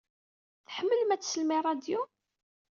Tḥemmlem 0.67 1.09
ad 1.15 1.21
teslem 1.21 1.49
i 1.57 1.59
ṛṛadyu? 1.61 2.01